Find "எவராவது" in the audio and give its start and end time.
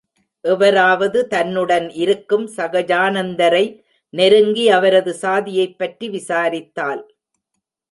0.41-1.27